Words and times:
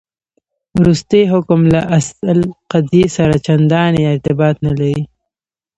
وروستی 0.77 1.21
حکم 1.33 1.61
له 1.73 1.81
اصل 1.99 2.39
قضیې 2.71 3.05
سره 3.17 3.35
چنداني 3.45 4.01
ارتباط 4.13 4.55
نه 4.65 4.71
لري. 4.79 5.01